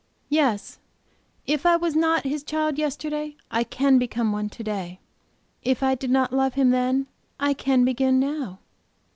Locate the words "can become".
3.63-4.31